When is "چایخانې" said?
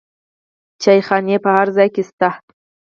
0.83-1.37